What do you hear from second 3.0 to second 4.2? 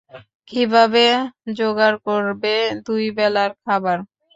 বেলার খাবার।